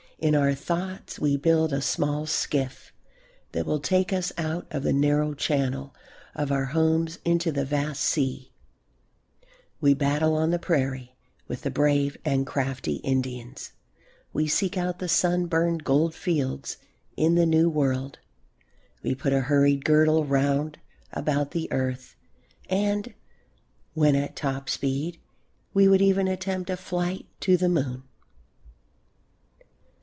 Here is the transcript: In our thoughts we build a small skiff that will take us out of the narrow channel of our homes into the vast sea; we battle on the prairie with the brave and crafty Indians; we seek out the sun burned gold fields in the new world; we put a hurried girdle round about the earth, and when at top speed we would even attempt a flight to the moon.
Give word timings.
In 0.19 0.35
our 0.35 0.53
thoughts 0.53 1.17
we 1.17 1.35
build 1.35 1.73
a 1.73 1.81
small 1.81 2.27
skiff 2.27 2.93
that 3.53 3.65
will 3.65 3.79
take 3.79 4.13
us 4.13 4.31
out 4.37 4.67
of 4.69 4.83
the 4.83 4.93
narrow 4.93 5.33
channel 5.33 5.95
of 6.35 6.51
our 6.51 6.65
homes 6.65 7.17
into 7.25 7.51
the 7.51 7.65
vast 7.65 8.03
sea; 8.03 8.51
we 9.79 9.95
battle 9.95 10.35
on 10.35 10.51
the 10.51 10.59
prairie 10.59 11.15
with 11.47 11.63
the 11.63 11.71
brave 11.71 12.17
and 12.23 12.45
crafty 12.45 12.97
Indians; 12.97 13.71
we 14.31 14.47
seek 14.47 14.77
out 14.77 14.99
the 14.99 15.07
sun 15.09 15.47
burned 15.47 15.83
gold 15.83 16.13
fields 16.13 16.77
in 17.17 17.33
the 17.33 17.47
new 17.47 17.67
world; 17.67 18.19
we 19.01 19.15
put 19.15 19.33
a 19.33 19.41
hurried 19.49 19.83
girdle 19.83 20.23
round 20.23 20.77
about 21.11 21.49
the 21.49 21.67
earth, 21.71 22.15
and 22.69 23.15
when 23.95 24.15
at 24.15 24.35
top 24.35 24.69
speed 24.69 25.19
we 25.73 25.87
would 25.87 25.99
even 25.99 26.27
attempt 26.27 26.69
a 26.69 26.77
flight 26.77 27.25
to 27.39 27.57
the 27.57 27.67
moon. 27.69 28.03